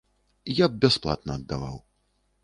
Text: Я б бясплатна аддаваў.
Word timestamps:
Я 0.59 0.69
б 0.69 0.79
бясплатна 0.85 1.35
аддаваў. 1.39 1.77